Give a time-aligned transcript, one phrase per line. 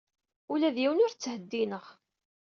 [0.51, 1.85] Ula d yiwen ur t-ttheddineɣ.